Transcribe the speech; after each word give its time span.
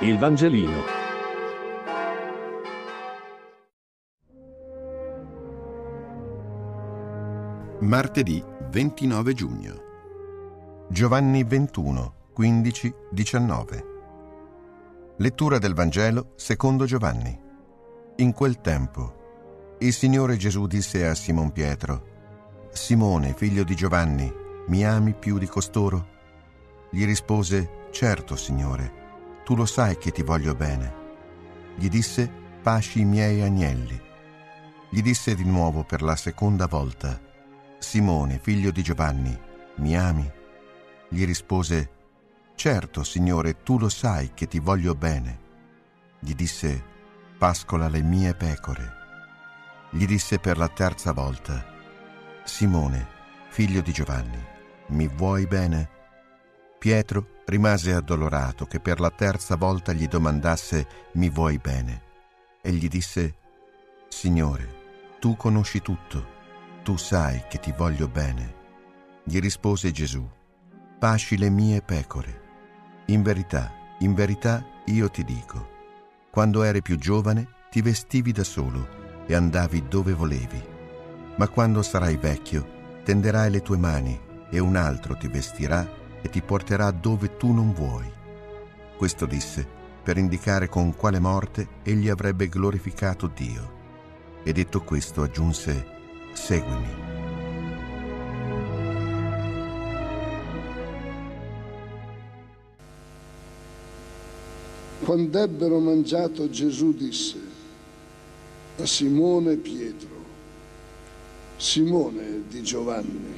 Il 0.00 0.18
Vangelino. 0.18 0.82
Martedì 7.80 8.44
29 8.70 9.32
giugno. 9.32 9.82
Giovanni 10.90 11.44
21, 11.44 12.14
15, 12.34 12.94
19. 13.10 13.84
Lettura 15.16 15.56
del 15.56 15.72
Vangelo 15.72 16.32
secondo 16.36 16.84
Giovanni. 16.84 17.40
In 18.16 18.34
quel 18.34 18.60
tempo, 18.60 19.76
il 19.78 19.94
Signore 19.94 20.36
Gesù 20.36 20.66
disse 20.66 21.06
a 21.06 21.14
Simon 21.14 21.52
Pietro, 21.52 22.68
Simone, 22.70 23.32
figlio 23.32 23.64
di 23.64 23.74
Giovanni, 23.74 24.30
mi 24.66 24.84
ami 24.84 25.14
più 25.14 25.38
di 25.38 25.46
costoro? 25.46 26.08
Gli 26.90 27.06
rispose, 27.06 27.84
Certo, 27.90 28.36
Signore 28.36 29.04
tu 29.46 29.54
lo 29.54 29.64
sai 29.64 29.96
che 29.96 30.10
ti 30.10 30.24
voglio 30.24 30.56
bene. 30.56 30.94
Gli 31.76 31.88
disse, 31.88 32.28
pasci 32.62 33.02
i 33.02 33.04
miei 33.04 33.42
agnelli. 33.42 33.96
Gli 34.90 35.00
disse 35.00 35.36
di 35.36 35.44
nuovo 35.44 35.84
per 35.84 36.02
la 36.02 36.16
seconda 36.16 36.66
volta, 36.66 37.20
Simone, 37.78 38.40
figlio 38.40 38.72
di 38.72 38.82
Giovanni, 38.82 39.38
mi 39.76 39.96
ami? 39.96 40.28
Gli 41.08 41.24
rispose, 41.24 41.90
certo, 42.56 43.04
Signore, 43.04 43.62
tu 43.62 43.78
lo 43.78 43.88
sai 43.88 44.32
che 44.34 44.48
ti 44.48 44.58
voglio 44.58 44.96
bene. 44.96 45.38
Gli 46.18 46.34
disse, 46.34 46.82
pascola 47.38 47.86
le 47.86 48.02
mie 48.02 48.34
pecore. 48.34 48.92
Gli 49.90 50.06
disse 50.06 50.40
per 50.40 50.58
la 50.58 50.68
terza 50.68 51.12
volta, 51.12 51.64
Simone, 52.42 53.06
figlio 53.50 53.80
di 53.80 53.92
Giovanni, 53.92 54.44
mi 54.88 55.06
vuoi 55.06 55.46
bene? 55.46 55.95
Pietro 56.78 57.42
rimase 57.46 57.92
addolorato 57.92 58.66
che 58.66 58.80
per 58.80 59.00
la 59.00 59.10
terza 59.10 59.56
volta 59.56 59.92
gli 59.92 60.06
domandasse 60.06 60.86
mi 61.12 61.30
vuoi 61.30 61.58
bene 61.58 62.02
e 62.60 62.72
gli 62.72 62.88
disse 62.88 63.34
Signore, 64.08 64.74
tu 65.18 65.36
conosci 65.36 65.80
tutto, 65.80 66.34
tu 66.82 66.96
sai 66.96 67.44
che 67.48 67.58
ti 67.58 67.72
voglio 67.76 68.08
bene. 68.08 68.54
Gli 69.24 69.40
rispose 69.40 69.90
Gesù, 69.90 70.28
pasci 70.98 71.36
le 71.36 71.50
mie 71.50 71.82
pecore. 71.82 72.42
In 73.06 73.22
verità, 73.22 73.72
in 74.00 74.14
verità 74.14 74.64
io 74.86 75.10
ti 75.10 75.24
dico, 75.24 75.74
quando 76.30 76.62
eri 76.62 76.82
più 76.82 76.98
giovane 76.98 77.48
ti 77.70 77.82
vestivi 77.82 78.32
da 78.32 78.44
solo 78.44 79.24
e 79.26 79.34
andavi 79.34 79.88
dove 79.88 80.12
volevi, 80.12 80.62
ma 81.36 81.48
quando 81.48 81.82
sarai 81.82 82.16
vecchio 82.16 83.00
tenderai 83.04 83.50
le 83.50 83.62
tue 83.62 83.76
mani 83.76 84.20
e 84.50 84.58
un 84.58 84.76
altro 84.76 85.16
ti 85.16 85.28
vestirà 85.28 85.86
e 86.26 86.28
ti 86.28 86.42
porterà 86.42 86.90
dove 86.90 87.36
tu 87.36 87.52
non 87.52 87.72
vuoi. 87.72 88.04
Questo 88.96 89.26
disse 89.26 89.66
per 90.02 90.18
indicare 90.18 90.68
con 90.68 90.94
quale 90.94 91.20
morte 91.20 91.68
egli 91.82 92.08
avrebbe 92.08 92.48
glorificato 92.48 93.30
Dio. 93.32 93.74
E 94.42 94.52
detto 94.52 94.82
questo 94.82 95.22
aggiunse, 95.22 95.86
seguimi. 96.32 97.04
Quando 105.04 105.38
ebbero 105.38 105.78
mangiato 105.78 106.50
Gesù 106.50 106.92
disse 106.92 107.38
a 108.78 108.86
Simone 108.86 109.56
Pietro, 109.56 110.24
Simone 111.56 112.42
di 112.48 112.62
Giovanni, 112.62 113.34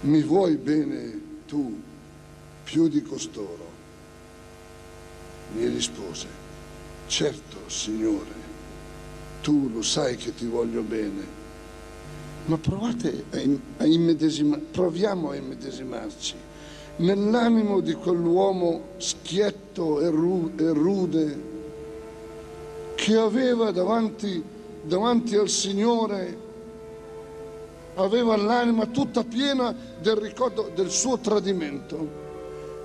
mi 0.00 0.22
vuoi 0.22 0.56
bene 0.56 1.26
tu 1.48 1.80
più 2.62 2.88
di 2.88 3.00
costoro? 3.00 3.76
Gli 5.54 5.66
rispose, 5.66 6.26
certo 7.06 7.56
Signore, 7.68 8.46
tu 9.40 9.70
lo 9.72 9.80
sai 9.80 10.16
che 10.16 10.34
ti 10.34 10.44
voglio 10.44 10.82
bene, 10.82 11.36
ma 12.44 12.58
provate 12.58 13.24
a, 13.78 13.86
immedesima, 13.86 14.58
proviamo 14.58 15.30
a 15.30 15.36
immedesimarci 15.36 16.34
nell'animo 16.96 17.80
di 17.80 17.94
quell'uomo 17.94 18.82
schietto 18.98 20.00
e, 20.00 20.10
ru, 20.10 20.52
e 20.56 20.68
rude 20.72 21.42
che 22.94 23.16
aveva 23.16 23.70
davanti, 23.70 24.42
davanti 24.82 25.36
al 25.36 25.48
Signore 25.48 26.46
aveva 27.98 28.36
l'anima 28.36 28.86
tutta 28.86 29.24
piena 29.24 29.74
del 30.00 30.16
ricordo 30.16 30.70
del 30.74 30.90
suo 30.90 31.18
tradimento. 31.18 32.26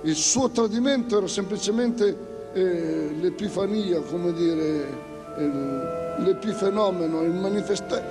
Il 0.02 0.16
suo 0.16 0.50
tradimento 0.50 1.16
era 1.16 1.28
semplicemente 1.28 2.50
eh, 2.52 3.14
l'epifania, 3.20 4.00
come 4.00 4.32
dire, 4.32 4.86
eh, 5.36 6.20
l'epifenomeno, 6.22 7.22
il, 7.22 7.32
manifesta- 7.32 8.02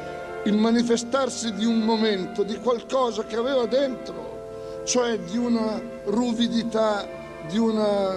il 0.43 0.57
manifestarsi 0.57 1.53
di 1.53 1.65
un 1.65 1.79
momento, 1.79 2.43
di 2.43 2.57
qualcosa 2.57 3.23
che 3.25 3.35
aveva 3.35 3.65
dentro, 3.65 4.81
cioè 4.85 5.19
di 5.19 5.37
una 5.37 5.79
ruvidità, 6.05 7.07
di 7.47 7.57
una, 7.57 8.15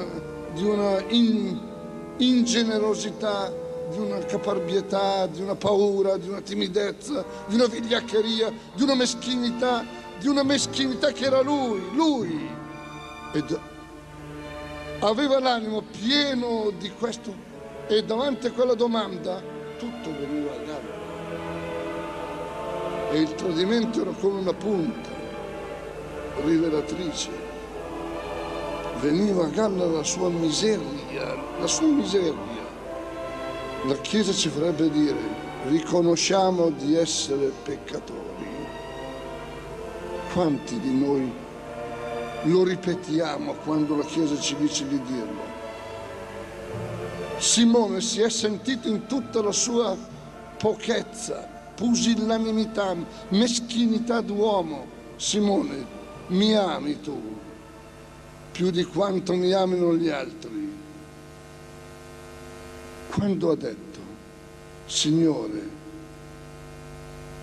di 0.55 0.65
una 0.65 1.01
in, 1.09 1.59
ingenerosità 2.19 3.65
di 3.89 3.99
una 3.99 4.19
caparbietà, 4.19 5.27
di 5.27 5.41
una 5.41 5.55
paura, 5.55 6.17
di 6.17 6.29
una 6.29 6.41
timidezza, 6.41 7.25
di 7.47 7.55
una 7.55 7.67
vigliaccheria, 7.67 8.53
di 8.75 8.83
una 8.83 8.95
meschinità, 8.95 9.85
di 10.19 10.29
una 10.29 10.43
meschinità 10.43 11.13
che 11.13 11.25
era 11.25 11.41
lui, 11.41 11.83
lui. 11.95 12.49
Ed 13.33 13.59
aveva 15.01 15.39
l'animo 15.39 15.83
pieno 15.83 16.73
di 16.79 16.91
questo 16.99 17.33
e 17.87 18.03
davanti 18.03 18.47
a 18.47 18.53
quella 18.53 18.75
domanda 18.75 19.41
tutto 19.79 20.11
veniva 20.11 20.53
a 20.53 20.59
galla. 20.59 21.05
E 23.11 23.21
il 23.21 23.35
tradimento 23.35 24.01
era 24.01 24.11
come 24.13 24.41
una 24.41 24.55
punta 24.55 25.11
rivelatrice. 26.45 27.45
Veniva 29.01 29.45
a 29.45 29.49
galla 29.49 29.85
la 29.85 30.03
sua 30.03 30.29
miseria, 30.29 31.37
la 31.61 31.67
sua 31.67 31.87
miseria 31.87 32.66
la 33.85 33.95
Chiesa 34.01 34.33
ci 34.33 34.49
farebbe 34.49 34.91
dire 34.91 35.45
riconosciamo 35.69 36.71
di 36.71 36.97
essere 36.97 37.53
peccatori. 37.63 38.25
Quanti 40.33 40.79
di 40.81 40.93
noi 40.93 41.33
lo 42.45 42.65
ripetiamo 42.65 43.55
quando 43.65 43.97
la 43.97 44.05
Chiesa 44.05 44.39
ci 44.39 44.57
dice 44.57 44.87
di 44.87 45.01
dirlo? 45.03 45.55
Simone 47.39 48.01
si 48.01 48.21
è 48.23 48.31
sentito 48.31 48.89
in 48.89 49.07
tutta 49.07 49.43
la 49.43 49.53
sua 49.53 49.97
pochezza, 50.57 51.49
pusillanimità, 51.75 52.97
meschinità 53.29 54.21
d'uomo. 54.21 54.95
Simone, 55.17 55.85
mi 56.29 56.55
ami 56.55 57.01
tu 57.01 57.35
più 58.53 58.71
di 58.71 58.85
quanto 58.85 59.35
mi 59.35 59.53
amino 59.53 59.95
gli 59.95 60.09
altri 60.09 60.76
quando 63.17 63.51
ha 63.51 63.57
detto, 63.57 63.99
Signore, 64.85 65.71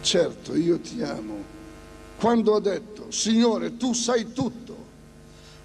certo 0.02 0.56
io 0.56 0.80
ti 0.80 1.02
amo, 1.02 1.44
quando 2.20 2.56
ha 2.56 2.60
detto, 2.60 3.10
Signore, 3.10 3.76
tu 3.76 3.92
sai 3.94 4.34
tutto, 4.34 4.76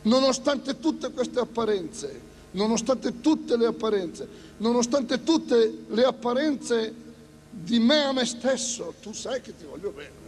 nonostante 0.02 0.78
tutte 0.78 1.10
queste 1.10 1.40
apparenze, 1.40 2.20
nonostante 2.52 3.20
tutte 3.20 3.58
le 3.58 3.66
apparenze, 3.66 4.26
nonostante 4.56 5.22
tutte 5.22 5.84
le 5.88 6.04
apparenze 6.04 6.94
di 7.50 7.78
me 7.78 8.04
a 8.04 8.12
me 8.12 8.24
stesso, 8.24 8.94
tu 9.02 9.12
sai 9.12 9.42
che 9.42 9.54
ti 9.54 9.66
voglio 9.66 9.90
bene. 9.90 10.26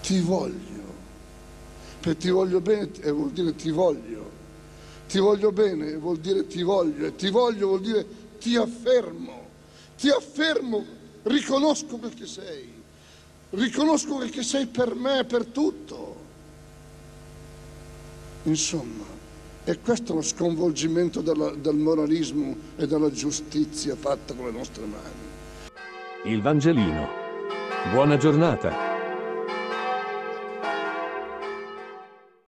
Ti 0.00 0.20
voglio. 0.20 0.82
Per 1.98 2.14
ti 2.14 2.28
voglio 2.28 2.60
bene 2.60 2.88
eh, 3.00 3.10
vuol 3.10 3.30
dire 3.32 3.56
ti 3.56 3.70
voglio. 3.70 4.13
Ti 5.06 5.18
voglio 5.18 5.52
bene 5.52 5.96
vuol 5.96 6.18
dire 6.18 6.46
ti 6.46 6.62
voglio 6.62 7.06
e 7.06 7.14
ti 7.14 7.30
voglio 7.30 7.68
vuol 7.68 7.80
dire 7.80 8.06
ti 8.38 8.56
affermo. 8.56 9.42
Ti 9.96 10.10
affermo, 10.10 10.84
riconosco 11.22 11.96
quel 11.96 12.14
che 12.14 12.26
sei. 12.26 12.72
Riconosco 13.50 14.16
quel 14.16 14.30
che 14.30 14.42
sei 14.42 14.66
per 14.66 14.94
me 14.94 15.20
e 15.20 15.24
per 15.24 15.46
tutto. 15.46 16.22
Insomma, 18.42 19.04
è 19.64 19.80
questo 19.80 20.12
lo 20.12 20.20
sconvolgimento 20.20 21.22
della, 21.22 21.50
del 21.52 21.76
moralismo 21.76 22.54
e 22.76 22.86
della 22.86 23.10
giustizia 23.10 23.96
fatta 23.96 24.34
con 24.34 24.46
le 24.46 24.52
nostre 24.52 24.84
mani. 24.84 26.32
Il 26.32 26.42
Vangelino. 26.42 27.08
Buona 27.90 28.18
giornata. 28.18 28.83